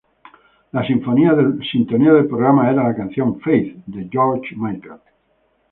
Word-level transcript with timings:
La 0.71 0.83
sintonía 0.87 1.35
del 1.35 2.25
programa 2.27 2.71
era 2.71 2.81
la 2.85 2.95
canción 2.95 3.39
Faith, 3.39 3.83
de 3.85 4.09
George 4.11 4.55
Michael. 4.57 4.99